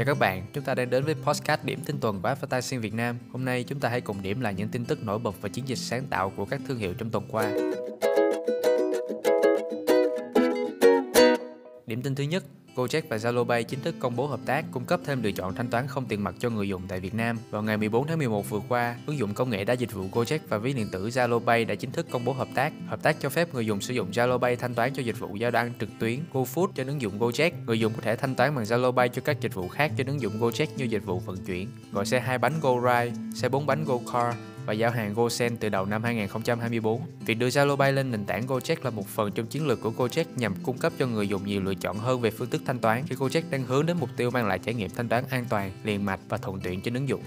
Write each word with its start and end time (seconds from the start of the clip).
Chào 0.00 0.06
các 0.06 0.18
bạn, 0.18 0.46
chúng 0.52 0.64
ta 0.64 0.74
đang 0.74 0.90
đến 0.90 1.04
với 1.04 1.14
podcast 1.14 1.64
điểm 1.64 1.80
tin 1.86 2.00
tuần 2.00 2.22
của 2.22 2.28
Advertising 2.28 2.80
Việt 2.80 2.94
Nam. 2.94 3.18
Hôm 3.32 3.44
nay 3.44 3.64
chúng 3.68 3.80
ta 3.80 3.88
hãy 3.88 4.00
cùng 4.00 4.22
điểm 4.22 4.40
lại 4.40 4.54
những 4.54 4.68
tin 4.68 4.84
tức 4.84 5.04
nổi 5.04 5.18
bật 5.18 5.34
và 5.40 5.48
chiến 5.48 5.68
dịch 5.68 5.78
sáng 5.78 6.04
tạo 6.10 6.32
của 6.36 6.44
các 6.44 6.60
thương 6.68 6.78
hiệu 6.78 6.94
trong 6.94 7.10
tuần 7.10 7.24
qua. 7.30 7.52
Điểm 11.90 12.02
tin 12.02 12.14
thứ 12.14 12.24
nhất, 12.24 12.44
Gojek 12.74 13.02
và 13.08 13.16
Zalopay 13.16 13.62
chính 13.62 13.80
thức 13.80 13.94
công 13.98 14.16
bố 14.16 14.26
hợp 14.26 14.40
tác 14.46 14.64
cung 14.70 14.84
cấp 14.84 15.00
thêm 15.04 15.22
lựa 15.22 15.32
chọn 15.32 15.54
thanh 15.54 15.68
toán 15.68 15.86
không 15.86 16.04
tiền 16.06 16.24
mặt 16.24 16.34
cho 16.38 16.50
người 16.50 16.68
dùng 16.68 16.82
tại 16.88 17.00
Việt 17.00 17.14
Nam. 17.14 17.38
Vào 17.50 17.62
ngày 17.62 17.76
14 17.76 18.06
tháng 18.06 18.18
11 18.18 18.50
vừa 18.50 18.60
qua, 18.68 18.96
ứng 19.06 19.18
dụng 19.18 19.34
công 19.34 19.50
nghệ 19.50 19.64
đa 19.64 19.72
dịch 19.72 19.92
vụ 19.92 20.04
Gojek 20.12 20.38
và 20.48 20.58
ví 20.58 20.72
điện 20.72 20.88
tử 20.92 21.08
Zalopay 21.08 21.66
đã 21.66 21.74
chính 21.74 21.90
thức 21.90 22.06
công 22.10 22.24
bố 22.24 22.32
hợp 22.32 22.48
tác. 22.54 22.72
Hợp 22.86 23.02
tác 23.02 23.16
cho 23.20 23.28
phép 23.28 23.54
người 23.54 23.66
dùng 23.66 23.80
sử 23.80 23.94
dụng 23.94 24.10
Zalopay 24.10 24.56
thanh 24.56 24.74
toán 24.74 24.92
cho 24.94 25.02
dịch 25.02 25.18
vụ 25.18 25.36
giao 25.36 25.50
đồ 25.50 25.58
ăn 25.58 25.72
trực 25.80 25.88
tuyến 25.98 26.20
GoFood 26.32 26.66
trên 26.74 26.86
ứng 26.86 27.00
dụng 27.00 27.18
Gojek. 27.18 27.50
Người 27.66 27.80
dùng 27.80 27.92
có 27.92 28.00
thể 28.02 28.16
thanh 28.16 28.34
toán 28.34 28.54
bằng 28.54 28.64
Zalopay 28.64 29.08
cho 29.08 29.22
các 29.24 29.40
dịch 29.40 29.54
vụ 29.54 29.68
khác 29.68 29.92
trên 29.96 30.06
ứng 30.06 30.20
dụng 30.20 30.40
Gojek 30.40 30.66
như 30.76 30.84
dịch 30.84 31.04
vụ 31.04 31.18
vận 31.18 31.36
chuyển, 31.36 31.68
gọi 31.92 32.06
xe 32.06 32.20
hai 32.20 32.38
bánh 32.38 32.54
GoRide, 32.60 33.12
xe 33.34 33.48
bốn 33.48 33.66
bánh 33.66 33.84
GoCar, 33.84 34.34
và 34.66 34.72
giao 34.72 34.90
hàng 34.90 35.14
GoSend 35.14 35.56
từ 35.60 35.68
đầu 35.68 35.86
năm 35.86 36.02
2024. 36.02 37.00
Việc 37.26 37.34
đưa 37.34 37.48
Zalo 37.48 37.76
Pay 37.76 37.92
lên 37.92 38.10
nền 38.10 38.24
tảng 38.24 38.46
Gojek 38.46 38.76
là 38.82 38.90
một 38.90 39.06
phần 39.06 39.32
trong 39.32 39.46
chiến 39.46 39.66
lược 39.66 39.80
của 39.80 39.92
Gojek 39.96 40.24
nhằm 40.36 40.54
cung 40.62 40.78
cấp 40.78 40.92
cho 40.98 41.06
người 41.06 41.28
dùng 41.28 41.46
nhiều 41.46 41.60
lựa 41.60 41.74
chọn 41.74 41.98
hơn 41.98 42.20
về 42.20 42.30
phương 42.30 42.50
thức 42.50 42.62
thanh 42.66 42.78
toán 42.78 43.02
khi 43.06 43.16
Gojek 43.16 43.42
đang 43.50 43.64
hướng 43.64 43.86
đến 43.86 43.96
mục 44.00 44.10
tiêu 44.16 44.30
mang 44.30 44.46
lại 44.46 44.58
trải 44.58 44.74
nghiệm 44.74 44.90
thanh 44.90 45.08
toán 45.08 45.24
an 45.30 45.44
toàn, 45.48 45.70
liền 45.84 46.04
mạch 46.04 46.20
và 46.28 46.36
thuận 46.36 46.60
tiện 46.60 46.80
trên 46.80 46.94
ứng 46.94 47.08
dụng. 47.08 47.22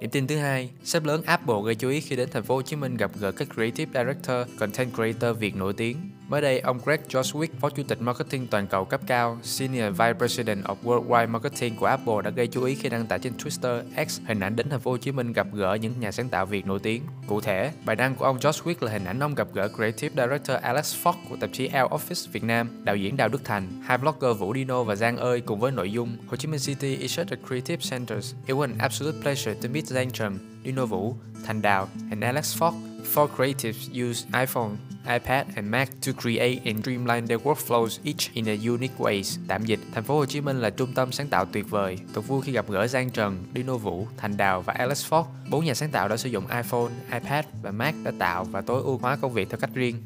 Điểm 0.00 0.10
tin 0.10 0.26
thứ 0.26 0.36
hai, 0.36 0.70
sếp 0.84 1.04
lớn 1.04 1.22
Apple 1.26 1.56
gây 1.64 1.74
chú 1.74 1.88
ý 1.88 2.00
khi 2.00 2.16
đến 2.16 2.28
thành 2.32 2.42
phố 2.42 2.54
Hồ 2.54 2.62
Chí 2.62 2.76
Minh 2.76 2.96
gặp 2.96 3.10
gỡ 3.20 3.32
các 3.32 3.48
Creative 3.54 4.00
Director, 4.00 4.58
Content 4.58 4.94
Creator 4.94 5.38
Việt 5.38 5.56
nổi 5.56 5.72
tiếng. 5.72 5.96
Mới 6.32 6.40
đây, 6.40 6.60
ông 6.60 6.78
Greg 6.84 7.00
Joswick, 7.08 7.48
Phó 7.60 7.70
Chủ 7.70 7.82
tịch 7.88 8.00
Marketing 8.00 8.46
toàn 8.46 8.66
cầu 8.66 8.84
cấp 8.84 9.00
cao, 9.06 9.38
Senior 9.42 9.90
Vice 9.90 10.12
President 10.12 10.64
of 10.64 10.76
Worldwide 10.84 11.28
Marketing 11.28 11.76
của 11.76 11.86
Apple 11.86 12.14
đã 12.24 12.30
gây 12.30 12.46
chú 12.46 12.64
ý 12.64 12.74
khi 12.74 12.88
đăng 12.88 13.06
tải 13.06 13.18
trên 13.18 13.32
Twitter 13.36 13.82
X 14.08 14.20
hình 14.26 14.40
ảnh 14.40 14.56
đến 14.56 14.68
thành 14.70 14.80
phố 14.80 14.90
Hồ 14.90 14.96
Chí 14.96 15.12
Minh 15.12 15.32
gặp 15.32 15.46
gỡ 15.52 15.74
những 15.74 15.92
nhà 16.00 16.12
sáng 16.12 16.28
tạo 16.28 16.46
Việt 16.46 16.66
nổi 16.66 16.78
tiếng. 16.82 17.02
Cụ 17.26 17.40
thể, 17.40 17.72
bài 17.84 17.96
đăng 17.96 18.14
của 18.14 18.24
ông 18.24 18.38
Joswick 18.38 18.74
là 18.80 18.92
hình 18.92 19.04
ảnh 19.04 19.18
ông 19.20 19.34
gặp 19.34 19.48
gỡ 19.52 19.68
Creative 19.68 20.24
Director 20.24 20.58
Alex 20.58 20.96
Fox 21.02 21.14
của 21.28 21.36
tạp 21.40 21.50
chí 21.52 21.68
L 21.68 21.72
Office 21.72 22.32
Việt 22.32 22.44
Nam, 22.44 22.84
đạo 22.84 22.96
diễn 22.96 23.16
Đào 23.16 23.28
Đức 23.28 23.44
Thành, 23.44 23.82
hai 23.84 23.98
blogger 23.98 24.38
Vũ 24.38 24.54
Dino 24.54 24.82
và 24.82 24.96
Giang 24.96 25.16
ơi 25.16 25.40
cùng 25.40 25.60
với 25.60 25.72
nội 25.72 25.92
dung 25.92 26.16
Hồ 26.26 26.36
Chí 26.36 26.48
Minh 26.48 26.60
City 26.60 26.96
is 26.96 27.16
such 27.16 27.30
a 27.30 27.36
creative 27.48 27.82
centers. 27.90 28.34
It 28.46 28.56
was 28.56 28.62
an 28.62 28.78
absolute 28.78 29.18
pleasure 29.22 29.54
to 29.54 29.68
meet 29.72 29.86
Giang 29.86 30.10
Trầm, 30.10 30.38
Dino 30.64 30.86
Vũ, 30.86 31.16
Thành 31.46 31.62
Đào, 31.62 31.88
and 32.10 32.24
Alex 32.24 32.62
Fox. 32.62 32.91
For 33.04 33.28
creatives 33.36 34.08
use 34.10 34.26
iPhone, 34.32 34.70
iPad 35.06 35.46
and 35.56 35.70
Mac 35.70 35.88
to 36.06 36.12
create 36.22 36.60
and 36.64 36.80
streamline 36.80 37.26
their 37.26 37.40
workflows 37.42 37.98
each 38.04 38.32
in 38.32 38.48
a 38.48 38.56
unique 38.72 38.98
ways. 38.98 39.38
Tạm 39.48 39.64
dịch, 39.64 39.80
thành 39.94 40.04
phố 40.04 40.16
Hồ 40.16 40.26
Chí 40.26 40.40
Minh 40.40 40.60
là 40.60 40.70
trung 40.70 40.94
tâm 40.94 41.12
sáng 41.12 41.28
tạo 41.28 41.44
tuyệt 41.44 41.70
vời. 41.70 41.98
Tôi 42.12 42.22
vui 42.22 42.42
khi 42.42 42.52
gặp 42.52 42.68
gỡ 42.68 42.86
Giang 42.86 43.10
Trần, 43.10 43.44
Dino 43.54 43.76
Vũ, 43.76 44.06
Thành 44.16 44.36
Đào 44.36 44.62
và 44.62 44.72
Alex 44.72 45.12
Ford, 45.12 45.24
Bốn 45.50 45.64
nhà 45.64 45.74
sáng 45.74 45.90
tạo 45.90 46.08
đã 46.08 46.16
sử 46.16 46.28
dụng 46.28 46.46
iPhone, 46.46 46.88
iPad 47.12 47.44
và 47.62 47.70
Mac 47.70 47.94
đã 48.04 48.12
tạo 48.18 48.44
và 48.44 48.60
tối 48.60 48.82
ưu 48.82 48.98
hóa 48.98 49.16
công 49.16 49.32
việc 49.32 49.50
theo 49.50 49.58
cách 49.60 49.70
riêng. 49.74 49.96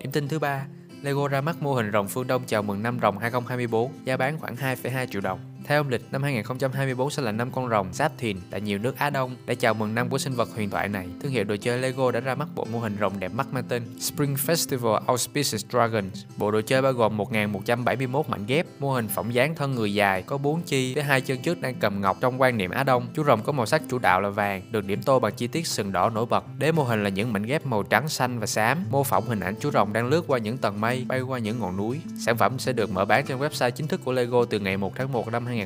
Điểm 0.00 0.12
tin 0.12 0.28
thứ 0.28 0.38
ba, 0.38 0.66
Lego 1.02 1.28
ra 1.28 1.40
mắt 1.40 1.62
mô 1.62 1.74
hình 1.74 1.90
rồng 1.92 2.08
phương 2.08 2.26
Đông 2.26 2.42
chào 2.46 2.62
mừng 2.62 2.82
năm 2.82 2.98
rồng 3.02 3.18
2024, 3.18 3.92
giá 4.04 4.16
bán 4.16 4.38
khoảng 4.38 4.56
2,2 4.56 5.06
triệu 5.06 5.20
đồng. 5.20 5.47
Theo 5.68 5.80
âm 5.80 5.88
lịch, 5.88 6.12
năm 6.12 6.22
2024 6.22 7.10
sẽ 7.10 7.22
là 7.22 7.32
năm 7.32 7.50
con 7.50 7.68
rồng 7.68 7.88
Giáp 7.92 8.12
Thìn 8.18 8.36
tại 8.50 8.60
nhiều 8.60 8.78
nước 8.78 8.98
Á 8.98 9.10
Đông 9.10 9.36
để 9.46 9.54
chào 9.54 9.74
mừng 9.74 9.94
năm 9.94 10.08
của 10.08 10.18
sinh 10.18 10.32
vật 10.32 10.48
huyền 10.54 10.70
thoại 10.70 10.88
này. 10.88 11.06
Thương 11.22 11.32
hiệu 11.32 11.44
đồ 11.44 11.56
chơi 11.60 11.78
Lego 11.78 12.10
đã 12.10 12.20
ra 12.20 12.34
mắt 12.34 12.48
bộ 12.54 12.66
mô 12.72 12.78
hình 12.78 12.96
rồng 13.00 13.20
đẹp 13.20 13.32
mắt 13.34 13.46
mang 13.52 13.64
tên 13.68 13.82
Spring 14.00 14.34
Festival 14.34 15.00
Auspicious 15.06 15.66
Dragons. 15.70 16.24
Bộ 16.36 16.50
đồ 16.50 16.60
chơi 16.60 16.82
bao 16.82 16.92
gồm 16.92 17.18
1.171 17.18 18.22
mảnh 18.28 18.44
ghép, 18.46 18.66
mô 18.78 18.92
hình 18.92 19.08
phỏng 19.08 19.34
dáng 19.34 19.54
thân 19.54 19.74
người 19.74 19.94
dài, 19.94 20.22
có 20.22 20.38
4 20.38 20.62
chi 20.62 20.94
với 20.94 21.02
hai 21.02 21.20
chân 21.20 21.38
trước 21.42 21.60
đang 21.60 21.74
cầm 21.74 22.00
ngọc 22.00 22.16
trong 22.20 22.40
quan 22.40 22.56
niệm 22.56 22.70
Á 22.70 22.84
Đông. 22.84 23.06
Chú 23.14 23.24
rồng 23.24 23.42
có 23.42 23.52
màu 23.52 23.66
sắc 23.66 23.82
chủ 23.90 23.98
đạo 23.98 24.20
là 24.20 24.28
vàng, 24.28 24.62
được 24.72 24.84
điểm 24.84 25.02
tô 25.02 25.20
bằng 25.20 25.32
chi 25.36 25.46
tiết 25.46 25.66
sừng 25.66 25.92
đỏ 25.92 26.10
nổi 26.10 26.26
bật. 26.26 26.44
Đế 26.58 26.72
mô 26.72 26.82
hình 26.82 27.02
là 27.02 27.08
những 27.08 27.32
mảnh 27.32 27.42
ghép 27.42 27.66
màu 27.66 27.82
trắng, 27.82 28.08
xanh 28.08 28.38
và 28.38 28.46
xám, 28.46 28.84
mô 28.90 29.04
phỏng 29.04 29.26
hình 29.26 29.40
ảnh 29.40 29.54
chú 29.60 29.70
rồng 29.70 29.92
đang 29.92 30.06
lướt 30.06 30.24
qua 30.26 30.38
những 30.38 30.58
tầng 30.58 30.80
mây, 30.80 31.04
bay 31.08 31.20
qua 31.20 31.38
những 31.38 31.58
ngọn 31.58 31.76
núi. 31.76 32.00
Sản 32.26 32.36
phẩm 32.36 32.58
sẽ 32.58 32.72
được 32.72 32.90
mở 32.90 33.04
bán 33.04 33.26
trên 33.26 33.38
website 33.38 33.70
chính 33.70 33.86
thức 33.86 34.00
của 34.04 34.12
Lego 34.12 34.44
từ 34.44 34.60
ngày 34.60 34.76
1 34.76 34.96
tháng 34.96 35.12
1 35.12 35.28
năm 35.28 35.46
2024 35.46 35.57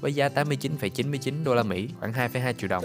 với 0.00 0.14
giá 0.14 0.28
89,99 0.28 1.44
đô 1.44 1.54
la 1.54 1.62
Mỹ, 1.62 1.88
khoảng 2.00 2.12
2,2 2.12 2.52
triệu 2.52 2.68
đồng. 2.68 2.84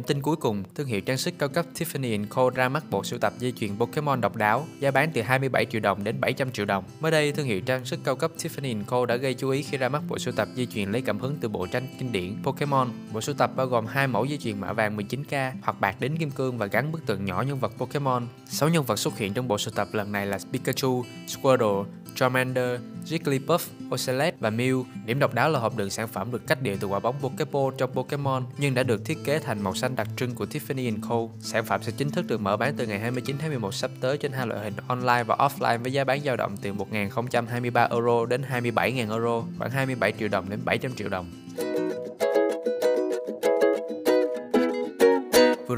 Điểm 0.00 0.06
tin 0.06 0.22
cuối 0.22 0.36
cùng, 0.36 0.62
thương 0.74 0.86
hiệu 0.86 1.00
trang 1.00 1.18
sức 1.18 1.34
cao 1.38 1.48
cấp 1.48 1.66
Tiffany 1.74 2.26
Co 2.28 2.50
ra 2.50 2.68
mắt 2.68 2.84
bộ 2.90 3.04
sưu 3.04 3.18
tập 3.18 3.32
dây 3.38 3.52
chuyền 3.52 3.78
Pokemon 3.78 4.20
độc 4.20 4.36
đáo, 4.36 4.66
giá 4.80 4.90
bán 4.90 5.10
từ 5.14 5.22
27 5.22 5.64
triệu 5.64 5.80
đồng 5.80 6.04
đến 6.04 6.20
700 6.20 6.50
triệu 6.50 6.66
đồng. 6.66 6.84
Mới 7.00 7.10
đây, 7.10 7.32
thương 7.32 7.46
hiệu 7.46 7.60
trang 7.60 7.84
sức 7.84 8.00
cao 8.04 8.16
cấp 8.16 8.30
Tiffany 8.38 8.84
Co 8.86 9.06
đã 9.06 9.16
gây 9.16 9.34
chú 9.34 9.50
ý 9.50 9.62
khi 9.62 9.78
ra 9.78 9.88
mắt 9.88 10.02
bộ 10.08 10.18
sưu 10.18 10.34
tập 10.34 10.48
dây 10.54 10.66
chuyền 10.66 10.90
lấy 10.90 11.02
cảm 11.02 11.18
hứng 11.18 11.36
từ 11.40 11.48
bộ 11.48 11.66
tranh 11.66 11.86
kinh 11.98 12.12
điển 12.12 12.36
Pokemon. 12.42 12.88
Bộ 13.12 13.20
sưu 13.20 13.34
tập 13.34 13.50
bao 13.56 13.66
gồm 13.66 13.86
hai 13.86 14.06
mẫu 14.06 14.24
dây 14.24 14.38
chuyền 14.38 14.60
mã 14.60 14.72
vàng 14.72 14.96
19K 14.96 15.52
hoặc 15.62 15.80
bạc 15.80 15.96
đến 16.00 16.16
kim 16.18 16.30
cương 16.30 16.58
và 16.58 16.66
gắn 16.66 16.92
bức 16.92 17.06
tượng 17.06 17.24
nhỏ 17.24 17.42
nhân 17.42 17.58
vật 17.58 17.72
Pokemon. 17.78 18.26
6 18.46 18.68
nhân 18.68 18.84
vật 18.84 18.96
xuất 18.96 19.18
hiện 19.18 19.34
trong 19.34 19.48
bộ 19.48 19.58
sưu 19.58 19.72
tập 19.74 19.88
lần 19.92 20.12
này 20.12 20.26
là 20.26 20.38
Pikachu, 20.52 21.04
Squirtle, 21.26 21.84
Charmander, 22.20 22.80
Jigglypuff, 23.06 23.58
Ocelot 23.90 24.34
và 24.40 24.50
Mew. 24.50 24.84
Điểm 25.06 25.18
độc 25.18 25.34
đáo 25.34 25.50
là 25.50 25.58
hộp 25.58 25.76
đựng 25.76 25.90
sản 25.90 26.08
phẩm 26.08 26.32
được 26.32 26.46
cách 26.46 26.62
điệu 26.62 26.76
từ 26.80 26.88
quả 26.88 27.00
bóng 27.00 27.14
Pokeball 27.20 27.74
trong 27.78 27.90
Pokemon 27.92 28.44
nhưng 28.58 28.74
đã 28.74 28.82
được 28.82 29.04
thiết 29.04 29.18
kế 29.24 29.38
thành 29.38 29.62
màu 29.62 29.74
xanh 29.74 29.96
đặc 29.96 30.08
trưng 30.16 30.34
của 30.34 30.44
Tiffany 30.44 31.00
Co. 31.08 31.28
Sản 31.40 31.64
phẩm 31.64 31.82
sẽ 31.82 31.92
chính 31.96 32.10
thức 32.10 32.26
được 32.26 32.40
mở 32.40 32.56
bán 32.56 32.74
từ 32.76 32.86
ngày 32.86 32.98
29 32.98 33.36
tháng 33.38 33.50
11 33.50 33.74
sắp 33.74 33.90
tới 34.00 34.18
trên 34.18 34.32
hai 34.32 34.46
loại 34.46 34.64
hình 34.64 34.74
online 34.88 35.22
và 35.22 35.36
offline 35.36 35.78
với 35.78 35.92
giá 35.92 36.04
bán 36.04 36.20
dao 36.20 36.36
động 36.36 36.56
từ 36.62 36.72
1.023 36.72 37.88
euro 37.90 38.26
đến 38.26 38.42
27.000 38.52 39.10
euro, 39.10 39.42
khoảng 39.58 39.70
27 39.70 40.12
triệu 40.18 40.28
đồng 40.28 40.50
đến 40.50 40.60
700 40.64 40.94
triệu 40.94 41.08
đồng. 41.08 41.30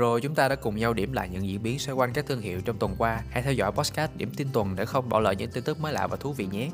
Rồi 0.03 0.21
chúng 0.21 0.35
ta 0.35 0.49
đã 0.49 0.55
cùng 0.55 0.77
nhau 0.77 0.95
điểm 0.95 1.13
lại 1.13 1.29
những 1.29 1.49
diễn 1.49 1.63
biến 1.63 1.79
xoay 1.79 1.95
quanh 1.95 2.13
các 2.13 2.27
thương 2.27 2.41
hiệu 2.41 2.61
trong 2.61 2.79
tuần 2.79 2.95
qua. 2.99 3.21
Hãy 3.31 3.43
theo 3.43 3.53
dõi 3.53 3.73
podcast 3.73 4.11
điểm 4.17 4.31
tin 4.37 4.49
tuần 4.53 4.77
để 4.77 4.85
không 4.85 5.09
bỏ 5.09 5.21
lỡ 5.21 5.33
những 5.33 5.51
tin 5.51 5.65
tức 5.65 5.81
mới 5.81 5.93
lạ 5.93 6.07
và 6.07 6.17
thú 6.17 6.33
vị 6.33 6.47
nhé. 6.53 6.71